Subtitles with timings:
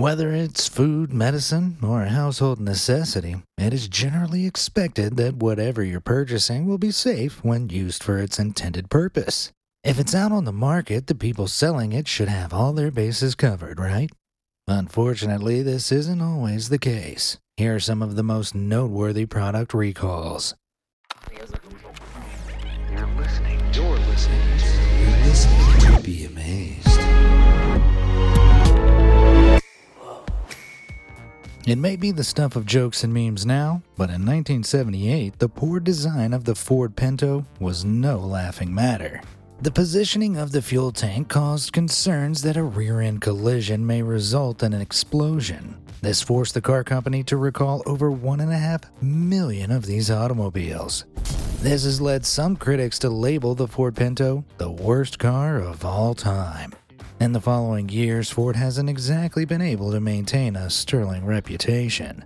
[0.00, 6.00] Whether it's food, medicine, or a household necessity, it is generally expected that whatever you're
[6.00, 9.52] purchasing will be safe when used for its intended purpose.
[9.84, 13.34] If it's out on the market, the people selling it should have all their bases
[13.34, 14.08] covered, right?
[14.66, 17.36] Unfortunately, this isn't always the case.
[17.58, 20.54] Here are some of the most noteworthy product recalls.
[21.30, 21.44] You're
[23.18, 23.60] listening.
[23.74, 24.48] You're listening.
[24.98, 26.89] You're listening to Be Amazed.
[31.70, 35.78] It may be the stuff of jokes and memes now, but in 1978, the poor
[35.78, 39.20] design of the Ford Pinto was no laughing matter.
[39.62, 44.64] The positioning of the fuel tank caused concerns that a rear end collision may result
[44.64, 45.76] in an explosion.
[46.02, 51.04] This forced the car company to recall over 1.5 million of these automobiles.
[51.60, 56.14] This has led some critics to label the Ford Pinto the worst car of all
[56.16, 56.72] time.
[57.20, 62.24] In the following years, Ford hasn't exactly been able to maintain a sterling reputation.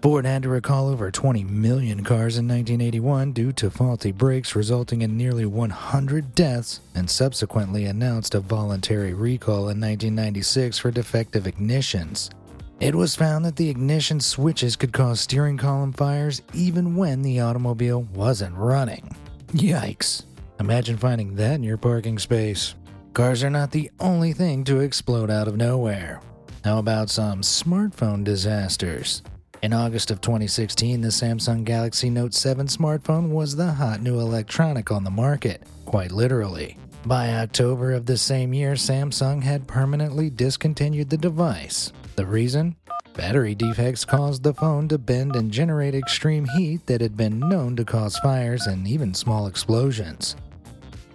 [0.00, 5.02] Ford had to recall over 20 million cars in 1981 due to faulty brakes, resulting
[5.02, 12.30] in nearly 100 deaths, and subsequently announced a voluntary recall in 1996 for defective ignitions.
[12.78, 17.40] It was found that the ignition switches could cause steering column fires even when the
[17.40, 19.10] automobile wasn't running.
[19.54, 20.22] Yikes.
[20.60, 22.76] Imagine finding that in your parking space.
[23.16, 26.20] Cars are not the only thing to explode out of nowhere.
[26.62, 29.22] How about some smartphone disasters?
[29.62, 34.92] In August of 2016, the Samsung Galaxy Note 7 smartphone was the hot new electronic
[34.92, 36.76] on the market, quite literally.
[37.06, 41.94] By October of the same year, Samsung had permanently discontinued the device.
[42.16, 42.76] The reason?
[43.14, 47.76] Battery defects caused the phone to bend and generate extreme heat that had been known
[47.76, 50.36] to cause fires and even small explosions.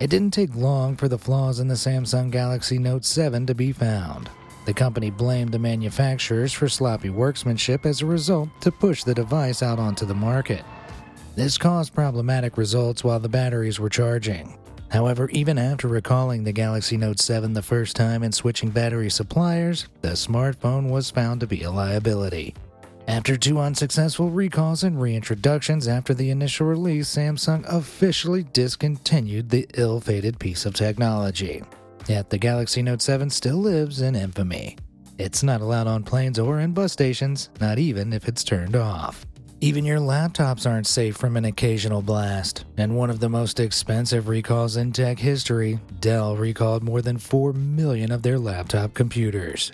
[0.02, 3.72] It didn't take long for the flaws in the Samsung Galaxy Note 7 to be
[3.72, 4.32] found.
[4.66, 9.62] The company blamed the manufacturers for sloppy workmanship as a result to push the device
[9.62, 10.64] out onto the market.
[11.36, 14.58] This caused problematic results while the batteries were charging.
[14.90, 19.88] However, even after recalling the Galaxy Note 7 the first time and switching battery suppliers,
[20.02, 22.56] the smartphone was found to be a liability.
[23.08, 30.00] After two unsuccessful recalls and reintroductions after the initial release, Samsung officially discontinued the ill
[30.00, 31.64] fated piece of technology.
[32.08, 34.78] Yet the Galaxy Note 7 still lives in infamy.
[35.18, 39.26] It's not allowed on planes or in bus stations, not even if it's turned off.
[39.64, 42.66] Even your laptops aren't safe from an occasional blast.
[42.78, 47.54] And one of the most expensive recalls in tech history, Dell recalled more than 4
[47.54, 49.72] million of their laptop computers.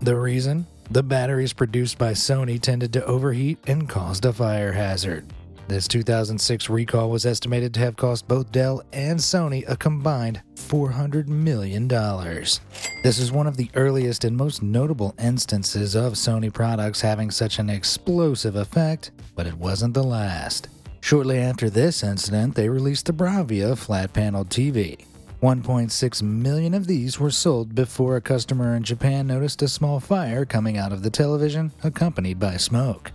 [0.00, 0.66] The reason?
[0.92, 5.24] The batteries produced by Sony tended to overheat and caused a fire hazard.
[5.66, 11.28] This 2006 recall was estimated to have cost both Dell and Sony a combined $400
[11.28, 11.88] million.
[11.88, 17.58] This is one of the earliest and most notable instances of Sony products having such
[17.58, 20.68] an explosive effect, but it wasn't the last.
[21.00, 25.06] Shortly after this incident, they released the Bravia flat panel TV.
[25.42, 30.44] 1.6 million of these were sold before a customer in Japan noticed a small fire
[30.44, 33.10] coming out of the television, accompanied by smoke.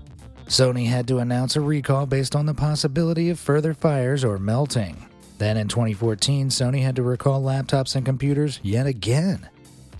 [0.47, 4.97] Sony had to announce a recall based on the possibility of further fires or melting.
[5.37, 9.47] Then in 2014, Sony had to recall laptops and computers yet again.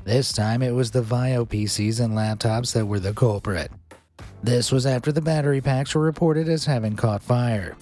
[0.03, 3.71] This time it was the VAIO PCs and laptops that were the culprit.
[4.43, 7.77] This was after the battery packs were reported as having caught fire.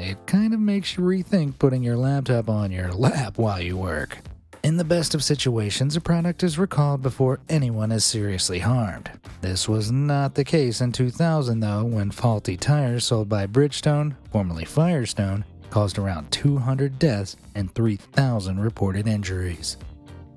[0.00, 4.16] It kind of makes you rethink putting your laptop on your lap while you work.
[4.62, 9.10] In the best of situations, a product is recalled before anyone is seriously harmed.
[9.42, 14.64] This was not the case in 2000, though, when faulty tires sold by Bridgestone, formerly
[14.64, 19.76] Firestone, caused around 200 deaths and 3,000 reported injuries.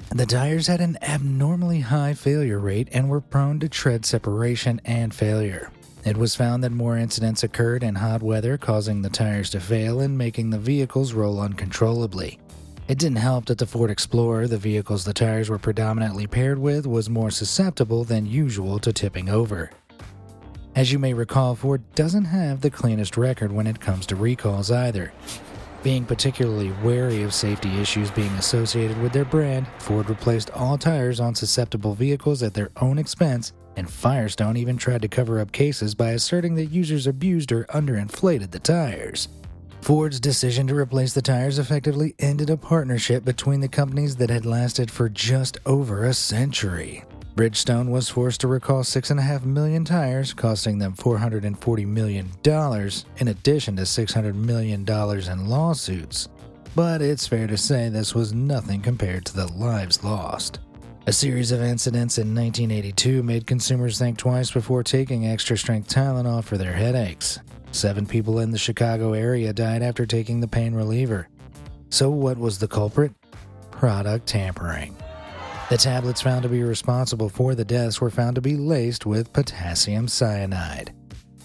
[0.09, 5.13] The tires had an abnormally high failure rate and were prone to tread separation and
[5.13, 5.71] failure.
[6.05, 10.01] It was found that more incidents occurred in hot weather, causing the tires to fail
[10.01, 12.39] and making the vehicles roll uncontrollably.
[12.89, 16.85] It didn't help that the Ford Explorer, the vehicles the tires were predominantly paired with,
[16.85, 19.71] was more susceptible than usual to tipping over.
[20.75, 24.71] As you may recall, Ford doesn't have the cleanest record when it comes to recalls
[24.71, 25.13] either.
[25.83, 31.21] Being particularly wary of safety issues being associated with their brand, Ford replaced all tires
[31.21, 35.95] on susceptible vehicles at their own expense, and Firestone even tried to cover up cases
[35.95, 39.27] by asserting that users abused or underinflated the tires.
[39.81, 44.45] Ford's decision to replace the tires effectively ended a partnership between the companies that had
[44.45, 47.03] lasted for just over a century.
[47.35, 52.29] Bridgestone was forced to recall 6.5 million tires, costing them $440 million,
[53.17, 56.29] in addition to $600 million in lawsuits.
[56.75, 60.59] But it's fair to say this was nothing compared to the lives lost.
[61.05, 66.41] A series of incidents in 1982 made consumers think twice before taking extra strength Tylenol
[66.41, 67.39] for their headaches.
[67.73, 71.27] Seven people in the Chicago area died after taking the pain reliever.
[71.89, 73.11] So, what was the culprit?
[73.69, 74.95] Product tampering.
[75.69, 79.33] The tablets found to be responsible for the deaths were found to be laced with
[79.33, 80.93] potassium cyanide.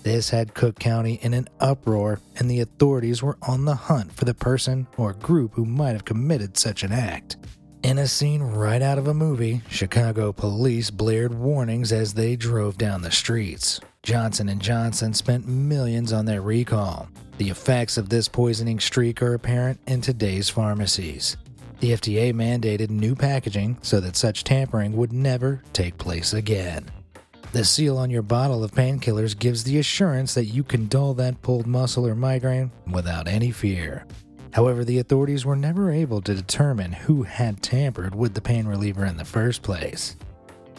[0.04, 4.24] This had Cook County in an uproar, and the authorities were on the hunt for
[4.24, 7.36] the person or group who might have committed such an act.
[7.84, 12.76] In a scene right out of a movie, Chicago police blared warnings as they drove
[12.76, 13.80] down the streets.
[14.02, 17.08] Johnson & Johnson spent millions on their recall.
[17.38, 21.36] The effects of this poisoning streak are apparent in today's pharmacies.
[21.78, 26.90] The FDA mandated new packaging so that such tampering would never take place again.
[27.52, 31.40] The seal on your bottle of painkillers gives the assurance that you can dull that
[31.42, 34.04] pulled muscle or migraine without any fear.
[34.52, 39.04] However, the authorities were never able to determine who had tampered with the pain reliever
[39.04, 40.16] in the first place.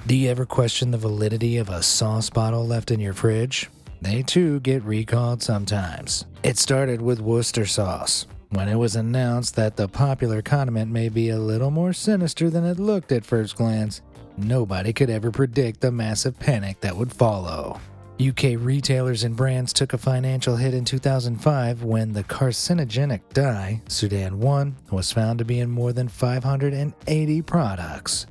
[0.07, 3.69] Do you ever question the validity of a sauce bottle left in your fridge?
[4.01, 6.25] They too get recalled sometimes.
[6.43, 11.29] It started with Worcester sauce when it was announced that the popular condiment may be
[11.29, 14.01] a little more sinister than it looked at first glance,
[14.37, 17.79] nobody could ever predict the massive panic that would follow.
[18.19, 24.39] UK retailers and brands took a financial hit in 2005 when the carcinogenic dye, Sudan
[24.39, 28.27] 1, was found to be in more than 580 products.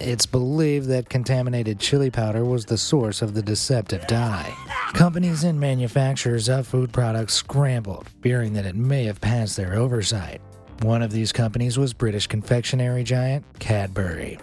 [0.00, 4.54] It's believed that contaminated chili powder was the source of the deceptive dye.
[4.92, 10.40] Companies and manufacturers of food products scrambled, fearing that it may have passed their oversight.
[10.82, 14.38] One of these companies was British confectionery giant Cadbury.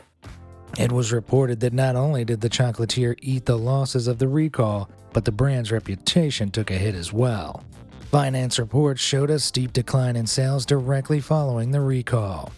[0.77, 4.89] It was reported that not only did the chocolatier eat the losses of the recall,
[5.13, 7.63] but the brand's reputation took a hit as well.
[8.11, 12.51] Finance reports showed a steep decline in sales directly following the recall.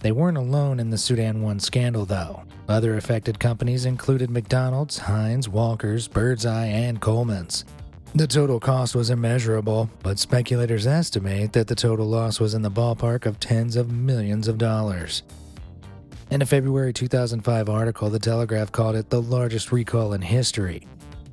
[0.00, 2.42] They weren't alone in the Sudan 1 scandal, though.
[2.68, 7.64] Other affected companies included McDonald's, Heinz, Walker's, Birds Eye, and Colman's.
[8.14, 12.70] The total cost was immeasurable, but speculators estimate that the total loss was in the
[12.70, 15.24] ballpark of tens of millions of dollars.
[16.34, 20.84] In a February 2005 article, The Telegraph called it the largest recall in history.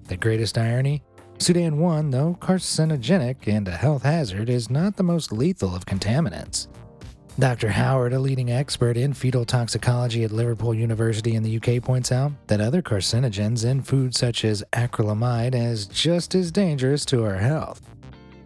[0.07, 1.01] The greatest irony?
[1.39, 6.67] Sudan 1, though carcinogenic and a health hazard, is not the most lethal of contaminants.
[7.39, 7.69] Dr.
[7.69, 12.33] Howard, a leading expert in fetal toxicology at Liverpool University in the UK, points out
[12.45, 17.81] that other carcinogens in foods such as acrylamide is just as dangerous to our health.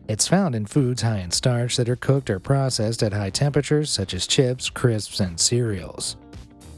[0.07, 3.89] It's found in foods high in starch that are cooked or processed at high temperatures,
[3.89, 6.15] such as chips, crisps, and cereals.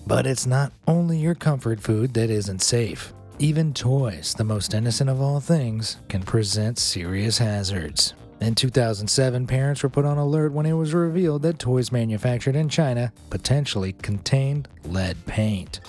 [0.08, 3.14] But it's not only your comfort food that isn't safe.
[3.40, 8.14] Even toys, the most innocent of all things, can present serious hazards.
[8.40, 12.70] In 2007, parents were put on alert when it was revealed that toys manufactured in
[12.70, 15.82] China potentially contained lead paint.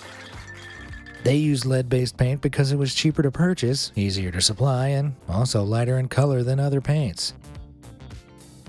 [1.22, 5.14] They used lead based paint because it was cheaper to purchase, easier to supply, and
[5.28, 7.34] also lighter in color than other paints.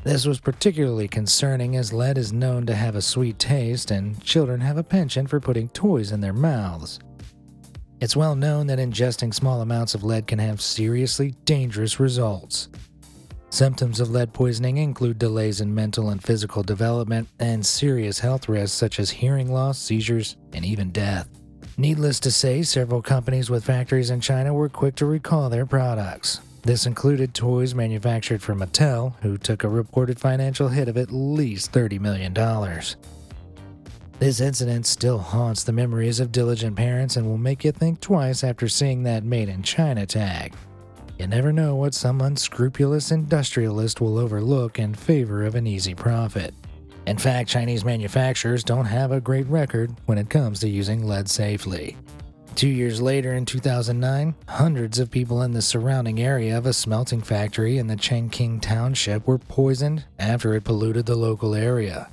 [0.04, 4.62] This was particularly concerning as lead is known to have a sweet taste, and children
[4.62, 7.00] have a penchant for putting toys in their mouths.
[8.00, 12.70] It's well known that ingesting small amounts of lead can have seriously dangerous results.
[13.50, 18.78] Symptoms of lead poisoning include delays in mental and physical development and serious health risks
[18.78, 21.28] such as hearing loss, seizures, and even death.
[21.78, 26.40] Needless to say, several companies with factories in China were quick to recall their products.
[26.70, 31.72] This included toys manufactured for Mattel, who took a reported financial hit of at least
[31.72, 32.32] $30 million.
[34.20, 38.44] This incident still haunts the memories of diligent parents and will make you think twice
[38.44, 40.54] after seeing that Made in China tag.
[41.18, 46.54] You never know what some unscrupulous industrialist will overlook in favor of an easy profit.
[47.08, 51.32] In fact, Chinese manufacturers don't have a great record when it comes to using lead
[51.32, 51.98] safely.
[52.56, 57.22] Two years later, in 2009, hundreds of people in the surrounding area of a smelting
[57.22, 62.10] factory in the Chengqing township were poisoned after it polluted the local area.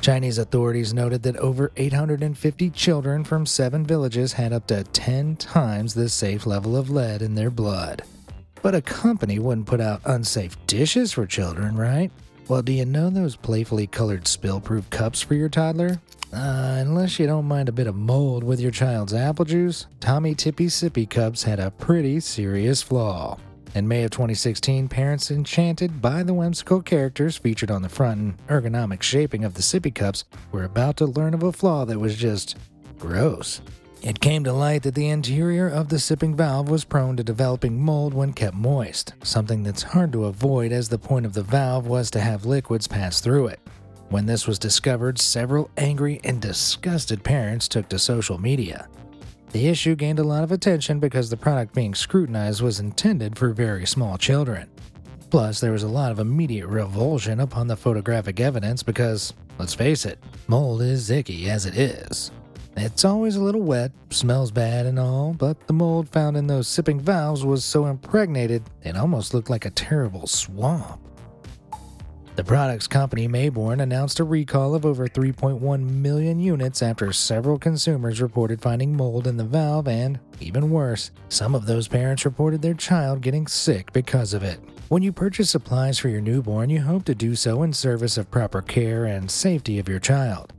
[0.00, 5.94] Chinese authorities noted that over 850 children from seven villages had up to 10 times
[5.94, 8.02] the safe level of lead in their blood.
[8.62, 12.10] But a company wouldn't put out unsafe dishes for children, right?
[12.50, 16.00] Well, do you know those playfully colored spill proof cups for your toddler?
[16.32, 20.34] Uh, unless you don't mind a bit of mold with your child's apple juice, Tommee
[20.34, 23.38] Tippee Sippy Cups had a pretty serious flaw.
[23.76, 28.46] In May of 2016, parents enchanted by the whimsical characters featured on the front and
[28.48, 32.16] ergonomic shaping of the sippy cups were about to learn of a flaw that was
[32.16, 32.56] just
[32.98, 33.60] gross.
[34.02, 37.78] It came to light that the interior of the sipping valve was prone to developing
[37.78, 41.86] mold when kept moist, something that's hard to avoid as the point of the valve
[41.86, 43.60] was to have liquids pass through it.
[44.08, 48.88] When this was discovered, several angry and disgusted parents took to social media.
[49.52, 53.50] The issue gained a lot of attention because the product being scrutinized was intended for
[53.50, 54.70] very small children.
[55.28, 60.06] Plus, there was a lot of immediate revulsion upon the photographic evidence because, let's face
[60.06, 62.30] it, mold is icky as it is.
[62.76, 66.68] It's always a little wet, smells bad and all, but the mold found in those
[66.68, 71.00] sipping valves was so impregnated it almost looked like a terrible swamp.
[72.36, 78.22] The products company Mayborn announced a recall of over 3.1 million units after several consumers
[78.22, 82.72] reported finding mold in the valve, and, even worse, some of those parents reported their
[82.72, 84.58] child getting sick because of it.
[84.88, 88.30] When you purchase supplies for your newborn, you hope to do so in service of
[88.30, 90.52] proper care and safety of your child.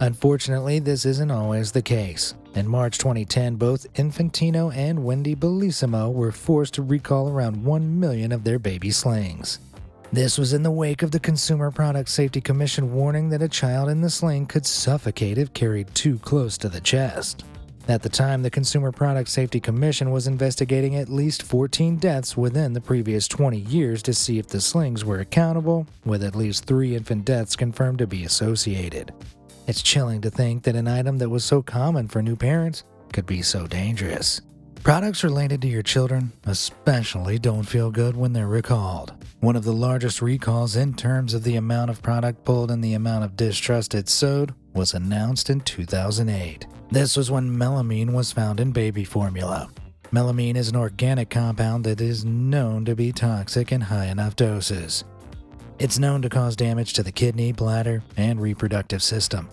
[0.00, 2.34] Unfortunately, this isn't always the case.
[2.54, 8.30] In March 2010, both Infantino and Wendy Bellissimo were forced to recall around 1 million
[8.30, 9.58] of their baby slings.
[10.12, 13.90] This was in the wake of the Consumer Product Safety Commission warning that a child
[13.90, 17.44] in the sling could suffocate if carried too close to the chest.
[17.88, 22.72] At the time, the Consumer Product Safety Commission was investigating at least 14 deaths within
[22.72, 26.94] the previous 20 years to see if the slings were accountable, with at least three
[26.94, 29.12] infant deaths confirmed to be associated.
[29.68, 33.26] It's chilling to think that an item that was so common for new parents could
[33.26, 34.40] be so dangerous.
[34.82, 39.12] Products related to your children especially don't feel good when they're recalled.
[39.40, 42.94] One of the largest recalls in terms of the amount of product pulled and the
[42.94, 46.66] amount of distrust it sowed was announced in 2008.
[46.90, 49.68] This was when melamine was found in baby formula.
[50.12, 55.04] Melamine is an organic compound that is known to be toxic in high enough doses.
[55.78, 59.50] It's known to cause damage to the kidney, bladder, and reproductive system.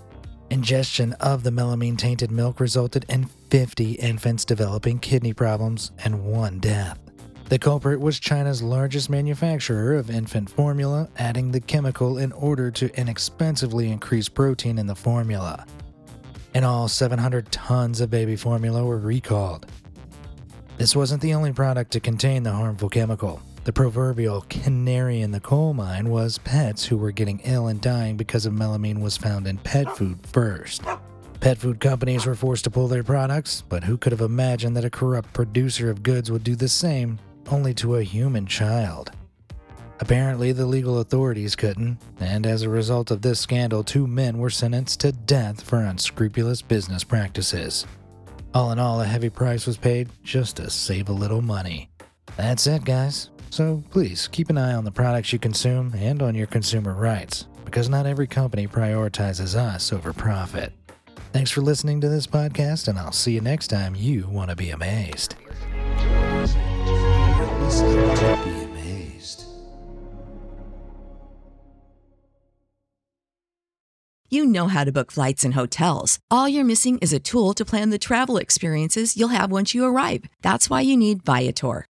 [0.50, 6.60] Ingestion of the melamine tainted milk resulted in 50 infants developing kidney problems and one
[6.60, 7.00] death.
[7.50, 13.00] The culprit was China's largest manufacturer of infant formula, adding the chemical in order to
[13.00, 15.66] inexpensively increase protein in the formula.
[16.56, 19.68] In all, 700 tons of baby formula were recalled.
[20.78, 23.42] This wasn't the only product to contain the harmful chemical.
[23.66, 28.16] The proverbial canary in the coal mine was pets who were getting ill and dying
[28.16, 30.84] because of melamine was found in pet food first.
[31.40, 34.86] Pet food companies were forced to pull their products, but who could have imagined that
[34.86, 37.18] a corrupt producer of goods would do the same,
[37.50, 39.12] only to a human child?
[40.00, 44.52] Apparently, the legal authorities couldn't, and as a result of this scandal, two men were
[44.52, 47.88] sentenced to death for unscrupulous business practices.
[48.54, 51.90] All in all, a heavy price was paid just to save a little money.
[52.38, 53.32] That's it, guys.
[53.50, 57.48] So please keep an eye on the products you consume and on your consumer rights,
[57.64, 60.74] because not every company prioritizes us over profit.
[61.32, 64.56] Thanks for listening to this podcast, and I'll see you next time you want to
[64.56, 65.36] be amazed.
[74.28, 76.20] You know how to book flights and hotels.
[76.30, 79.86] All you're missing is a tool to plan the travel experiences you'll have once you
[79.86, 80.26] arrive.
[80.42, 81.86] That's why you need Viator.